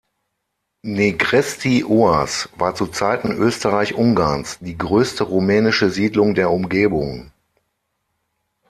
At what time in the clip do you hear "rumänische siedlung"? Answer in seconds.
5.25-6.33